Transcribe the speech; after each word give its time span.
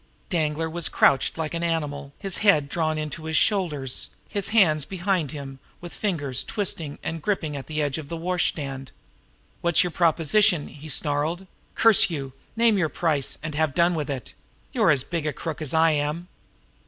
Danglar 0.31 0.67
was 0.67 0.85
like 0.87 0.93
a 0.95 0.97
crouched 0.97 1.37
animal, 1.53 2.11
his 2.17 2.37
head 2.37 2.69
drawn 2.69 2.97
into 2.97 3.25
his 3.25 3.37
shoulders, 3.37 4.09
his 4.27 4.47
hands 4.47 4.83
behind 4.83 5.29
him 5.29 5.59
with 5.79 5.93
fingers 5.93 6.43
twisting 6.43 6.97
and 7.03 7.21
gripping 7.21 7.55
at 7.55 7.67
the 7.67 7.83
edge 7.83 7.99
of 7.99 8.09
the 8.09 8.17
washstand. 8.17 8.91
"What's 9.61 9.83
your 9.83 9.91
proposition?" 9.91 10.69
he 10.69 10.89
snarled. 10.89 11.45
"Curse 11.75 12.09
you, 12.09 12.33
name 12.55 12.79
your 12.79 12.89
price, 12.89 13.37
and 13.43 13.53
have 13.53 13.75
done 13.75 13.93
with 13.93 14.09
it! 14.09 14.33
You're 14.71 14.89
as 14.89 15.03
big 15.03 15.27
a 15.27 15.33
crook 15.33 15.61
as 15.61 15.71
I 15.71 15.91
am!" 15.91 16.29